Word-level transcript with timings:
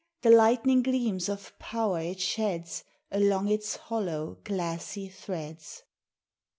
The 0.23 0.31
lightning 0.31 0.81
gleams 0.81 1.29
of 1.29 1.53
power 1.59 1.99
it 2.01 2.19
sheds 2.19 2.83
Along 3.11 3.47
its 3.49 3.75
hollow 3.75 4.39
glassy 4.43 5.07
threads! 5.09 5.83